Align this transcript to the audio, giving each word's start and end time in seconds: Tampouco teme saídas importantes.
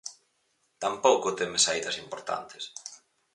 Tampouco 0.83 1.27
teme 1.39 1.59
saídas 1.65 1.99
importantes. 2.05 2.63